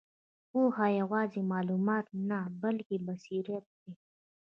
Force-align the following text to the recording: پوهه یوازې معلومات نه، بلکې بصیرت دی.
پوهه 0.49 0.87
یوازې 1.01 1.41
معلومات 1.51 2.05
نه، 2.29 2.39
بلکې 2.61 2.95
بصیرت 3.07 3.65
دی. 3.79 3.91